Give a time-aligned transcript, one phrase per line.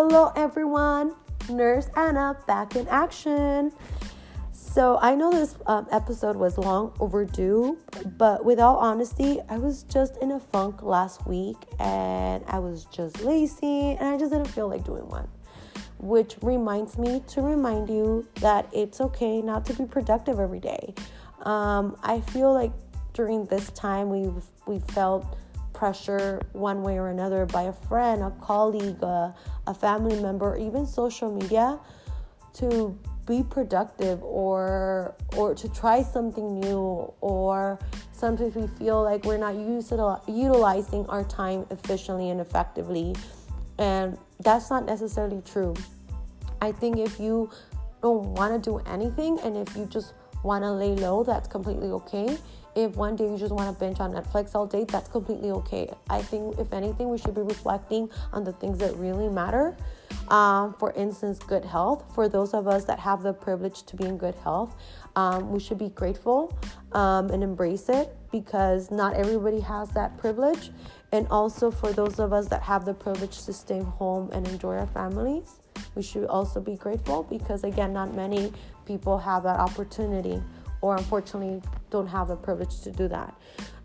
[0.00, 1.16] Hello, everyone.
[1.50, 3.72] Nurse Anna back in action.
[4.52, 7.76] So, I know this um, episode was long overdue,
[8.16, 12.84] but with all honesty, I was just in a funk last week and I was
[12.84, 15.26] just lazy and I just didn't feel like doing one.
[15.98, 20.94] Which reminds me to remind you that it's okay not to be productive every day.
[21.42, 22.70] Um, I feel like
[23.14, 25.26] during this time we've we felt
[25.78, 29.32] pressure one way or another by a friend, a colleague, a,
[29.68, 31.78] a family member, even social media
[32.54, 37.78] to be productive or or to try something new or
[38.10, 39.54] sometimes we feel like we're not
[40.26, 43.14] utilizing our time efficiently and effectively.
[43.78, 45.74] And that's not necessarily true.
[46.60, 47.50] I think if you
[48.02, 51.88] don't want to do anything and if you just want to lay low that's completely
[51.88, 52.38] okay
[52.78, 55.92] if one day you just want to binge on Netflix all day, that's completely okay.
[56.08, 59.76] I think, if anything, we should be reflecting on the things that really matter.
[60.28, 62.04] Um, for instance, good health.
[62.14, 64.76] For those of us that have the privilege to be in good health,
[65.16, 66.56] um, we should be grateful
[66.92, 70.70] um, and embrace it because not everybody has that privilege.
[71.10, 74.76] And also, for those of us that have the privilege to stay home and enjoy
[74.76, 75.58] our families,
[75.94, 78.52] we should also be grateful because, again, not many
[78.86, 80.42] people have that opportunity
[80.80, 83.34] or unfortunately don't have the privilege to do that.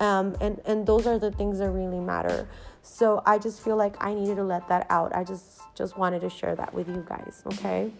[0.00, 2.48] Um, and and those are the things that really matter.
[2.82, 5.14] So I just feel like I needed to let that out.
[5.14, 7.42] I just just wanted to share that with you guys.
[7.52, 7.92] Okay,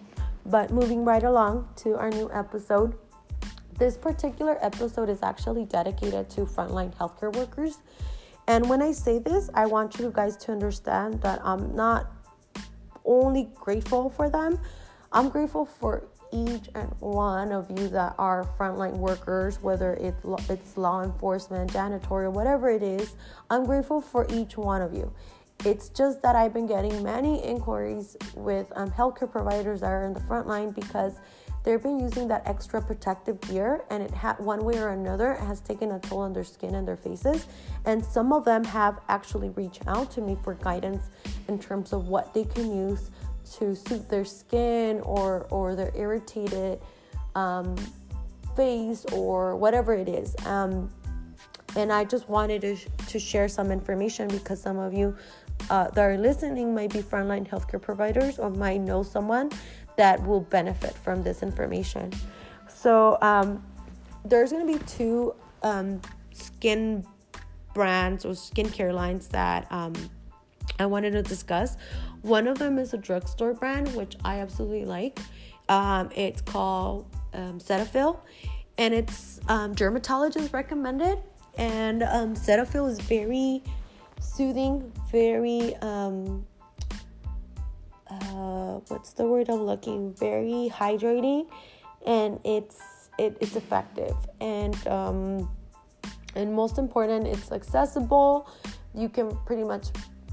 [0.47, 2.95] but moving right along to our new episode.
[3.79, 7.79] This particular episode is actually dedicated to frontline healthcare workers.
[8.49, 12.11] And when I say this, I want you guys to understand that I'm not
[13.09, 14.61] only grateful for them,
[15.11, 20.77] I'm grateful for each and one of you that are frontline workers, whether it's it's
[20.77, 23.17] law enforcement, janitorial, whatever it is.
[23.51, 25.13] I'm grateful for each one of you.
[25.65, 30.13] It's just that I've been getting many inquiries with um, healthcare providers that are in
[30.13, 31.15] the front line because
[31.69, 35.61] they've been using that extra protective gear and it had one way or another has
[35.61, 37.45] taken a toll on their skin and their faces
[37.85, 41.11] and some of them have actually reached out to me for guidance
[41.47, 43.11] in terms of what they can use
[43.53, 46.81] to suit their skin or or their irritated
[47.35, 47.77] um,
[48.57, 50.35] face or whatever it is.
[50.47, 50.91] Um,
[51.77, 55.15] and I just wanted to, sh- to share some information because some of you
[55.71, 59.51] uh, that are listening might be frontline healthcare providers or might know someone
[59.99, 62.13] that will benefit from this information.
[62.69, 63.65] So um,
[64.25, 66.01] there's going to be two um,
[66.33, 67.05] skin
[67.75, 69.95] brands or skincare lines that um,
[70.79, 71.77] I wanted to discuss.
[72.23, 75.19] One of them is a drugstore brand, which I absolutely like.
[75.69, 78.21] Um, it's called um, Cetaphil,
[78.79, 81.19] and it's um, dermatologist recommended.
[81.59, 83.65] And um, Cetaphil is very
[84.21, 85.75] soothing, very
[88.91, 90.15] what's the word I'm looking?
[90.15, 91.49] Very hydrating,
[92.07, 95.49] and it's it, it's effective and um,
[96.35, 98.49] and most important, it's accessible.
[98.95, 99.89] You can pretty much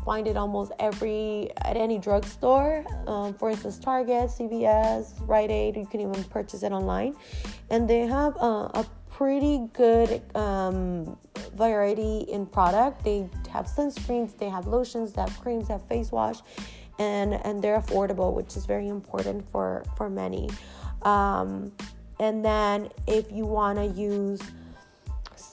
[0.05, 2.85] find it almost every at any drugstore.
[3.07, 5.77] Um, for instance, Target, CVS, Rite Aid.
[5.77, 7.15] You can even purchase it online,
[7.69, 11.17] and they have uh, a pretty good um,
[11.55, 13.03] variety in product.
[13.03, 16.39] They have sunscreens, they have lotions, they have creams, they have face wash,
[16.99, 20.49] and and they're affordable, which is very important for for many.
[21.01, 21.71] Um,
[22.19, 24.39] and then if you want to use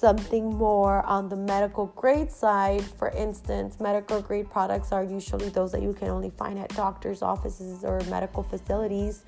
[0.03, 2.83] something more on the medical grade side.
[2.83, 7.23] For instance, medical grade products are usually those that you can only find at doctors'
[7.23, 9.25] offices or medical facilities.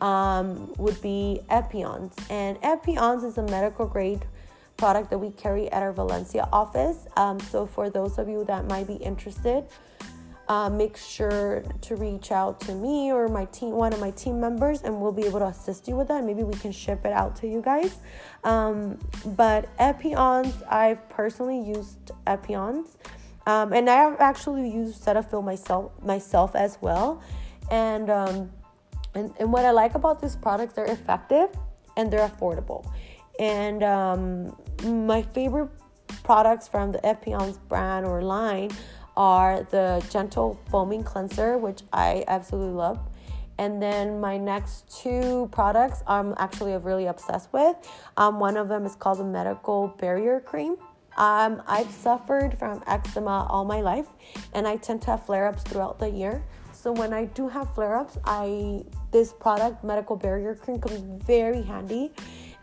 [0.00, 4.24] Um, would be Epionce, and Epionce is a medical grade
[4.76, 7.08] product that we carry at our Valencia office.
[7.16, 9.64] Um, so for those of you that might be interested,
[10.48, 14.40] uh, make sure to reach out to me or my team, one of my team
[14.40, 16.24] members, and we'll be able to assist you with that.
[16.24, 17.98] Maybe we can ship it out to you guys.
[18.44, 18.98] Um,
[19.36, 22.96] but Epionce, I've personally used Epionce,
[23.46, 27.22] um, and I have actually used Cetaphil myself myself as well.
[27.70, 28.50] And, um,
[29.14, 31.50] and and what I like about these products, they're effective
[31.96, 32.90] and they're affordable.
[33.38, 34.56] And um,
[35.06, 35.70] my favorite
[36.24, 38.70] products from the Epionce brand or line
[39.18, 43.00] are the Gentle Foaming Cleanser, which I absolutely love.
[43.58, 47.74] And then my next two products I'm actually really obsessed with.
[48.16, 50.76] Um, one of them is called the Medical Barrier Cream.
[51.16, 54.06] Um, I've suffered from eczema all my life,
[54.52, 56.44] and I tend to have flare-ups throughout the year.
[56.70, 62.12] So when I do have flare-ups, I this product, Medical Barrier Cream, comes very handy,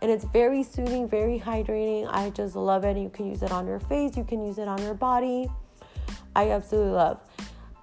[0.00, 2.08] and it's very soothing, very hydrating.
[2.10, 2.96] I just love it.
[2.96, 5.50] You can use it on your face, you can use it on your body.
[6.36, 7.18] I absolutely love.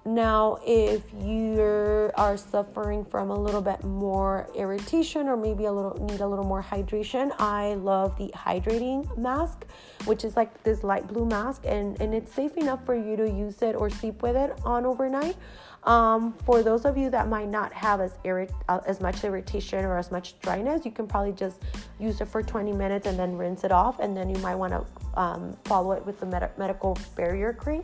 [0.06, 5.96] now, if you are suffering from a little bit more irritation or maybe a little
[6.04, 9.66] need a little more hydration, I love the hydrating mask,
[10.04, 13.28] which is like this light blue mask, and, and it's safe enough for you to
[13.28, 15.36] use it or sleep with it on overnight.
[15.82, 19.84] Um, for those of you that might not have as irrit- uh, as much irritation
[19.84, 21.60] or as much dryness, you can probably just
[21.98, 24.72] use it for 20 minutes and then rinse it off, and then you might want
[24.72, 27.82] to um, follow it with the med- medical barrier cream.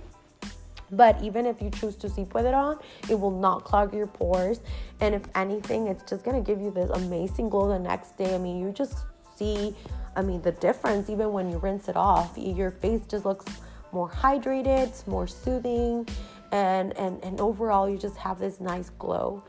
[0.92, 2.78] But even if you choose to sleep with it on,
[3.08, 4.60] it will not clog your pores.
[5.00, 8.34] And if anything, it's just gonna give you this amazing glow the next day.
[8.34, 8.98] I mean, you just
[9.36, 9.74] see,
[10.16, 12.36] I mean, the difference even when you rinse it off.
[12.36, 13.46] Your face just looks
[13.92, 16.06] more hydrated, it's more soothing,
[16.52, 19.42] and and and overall, you just have this nice glow.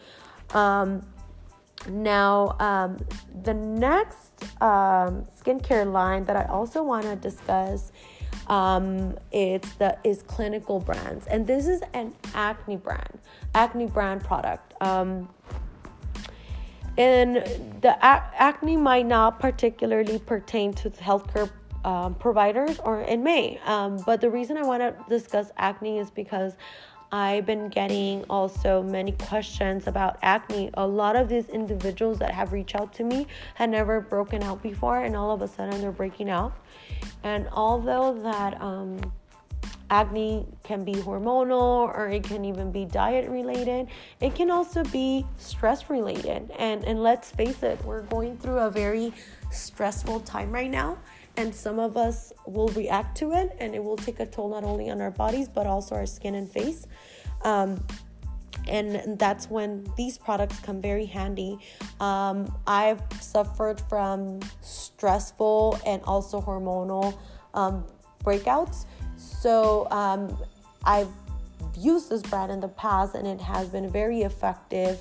[0.54, 1.06] Um,
[1.90, 2.98] now, um,
[3.44, 7.92] the next um, skincare line that I also want to discuss
[8.52, 13.18] um, it's the iS Clinical brands, and this is an acne brand,
[13.56, 14.74] acne brand product.
[14.82, 15.30] Um,
[16.98, 17.38] and
[17.82, 21.50] the ac- acne might not particularly pertain to healthcare
[21.86, 23.58] um, providers, or it may.
[23.66, 26.58] Um, but the reason I want to discuss acne is because
[27.12, 30.70] I've been getting also many questions about acne.
[30.76, 34.64] A lot of these individuals that have reached out to me had never broken out
[34.64, 36.54] before, and all of a sudden they're breaking out.
[37.24, 39.00] And although that um,
[39.90, 43.88] acne can be hormonal or it can even be diet related,
[44.22, 46.50] it can also be stress related.
[46.58, 49.14] And and let's face it, we're going through a very
[49.52, 50.98] stressful time right now
[51.38, 54.64] and some of us will react to it and it will take a toll not
[54.64, 56.88] only on our bodies but also our skin and face.
[57.44, 57.84] Um,
[58.68, 61.58] and that's when these products come very handy.
[62.00, 67.18] Um, i've suffered from stressful and also hormonal
[67.54, 67.86] um,
[68.24, 68.86] breakouts.
[69.18, 70.38] So um,
[70.86, 71.10] i've
[71.78, 75.00] used this brand in the past and it has been very effective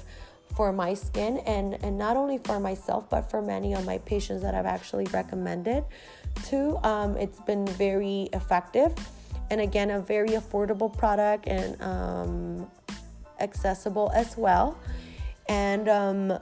[0.54, 4.42] for my skin and, and not only for myself but for many of my patients
[4.42, 5.84] that I've actually recommended
[6.46, 6.78] to.
[6.86, 8.94] Um, it's been very effective
[9.50, 12.70] and again a very affordable product and um,
[13.40, 14.78] accessible as well.
[15.48, 16.38] And um,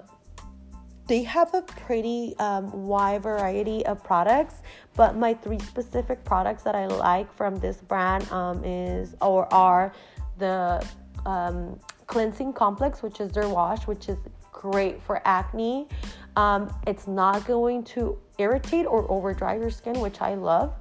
[1.06, 4.56] they have a pretty um, wide variety of products,
[4.94, 9.94] but my three specific products that I like from this brand um, is or are
[10.36, 10.86] the
[11.24, 14.18] um, cleansing complex, which is their wash, which is
[14.50, 15.86] great for acne.
[16.34, 20.74] Um, it's not going to irritate or overdry your skin, which I love.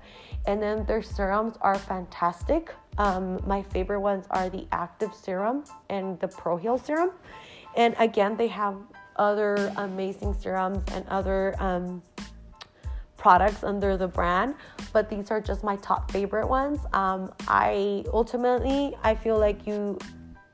[0.47, 2.74] And then their serums are fantastic.
[2.97, 7.12] Um, my favorite ones are the active serum and the pro heal serum.
[7.75, 8.75] And again, they have
[9.18, 12.01] other amazing serums and other um,
[13.18, 14.56] products under the brand,
[14.94, 16.79] but these are just my top favorite ones.
[16.94, 20.00] Um, I ultimately I feel like you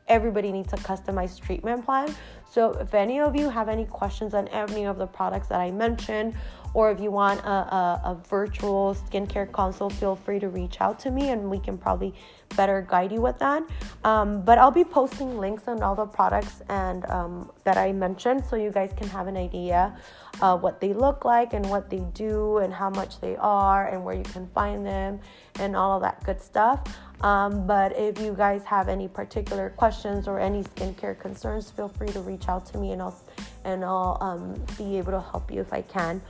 [0.07, 2.13] everybody needs a customized treatment plan.
[2.49, 5.71] So, if any of you have any questions on any of the products that I
[5.71, 6.35] mentioned,
[6.73, 10.99] or if you want a, a, a, virtual skincare consult, feel free to reach out
[10.99, 12.13] to me and we can probably
[12.55, 13.63] better guide you with that.
[14.03, 18.43] Um, but I'll be posting links on all the products and um, that I mentioned
[18.49, 19.95] so you guys can have an idea
[20.41, 24.03] uh, what they look like and what they do and how much they are and
[24.03, 25.19] where you can find them
[25.59, 26.81] and all of that good stuff.
[27.21, 32.09] Um, but if you guys have any particular questions or any skincare concerns, feel free
[32.09, 33.17] to reach out to me and I'll
[33.65, 36.21] and I'll um, be able to help you if I can.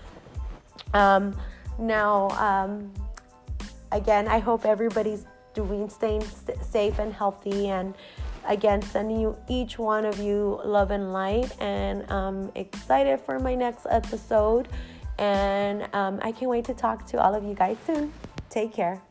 [0.93, 1.35] Um,
[1.79, 2.93] now, um,
[3.91, 7.69] again, I hope everybody's doing staying st- safe and healthy.
[7.69, 7.95] And
[8.45, 11.51] again sending you each one of you love and light.
[11.61, 14.67] And i'm excited for my next episode.
[15.17, 18.11] And um, i can't wait to talk to all of you guys soon.
[18.49, 19.01] Take care